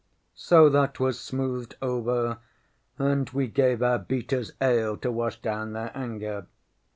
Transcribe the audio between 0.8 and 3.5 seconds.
was smoothed over, and we